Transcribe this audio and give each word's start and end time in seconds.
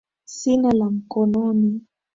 Sina 0.37 0.71
la 0.77 0.87
mikononi, 0.89 1.71